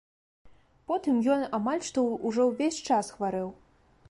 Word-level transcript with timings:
Потым 0.91 1.19
ён 1.35 1.45
амаль 1.59 1.85
што 1.91 2.07
ўжо 2.27 2.41
ўвесь 2.53 2.83
час 2.89 3.15
хварэў. 3.19 3.49